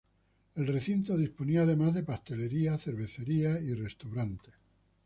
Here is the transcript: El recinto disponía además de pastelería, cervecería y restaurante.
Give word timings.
El 0.55 0.65
recinto 0.65 1.15
disponía 1.15 1.61
además 1.61 1.93
de 1.93 2.01
pastelería, 2.01 2.75
cervecería 2.79 3.59
y 3.59 3.75
restaurante. 3.75 4.49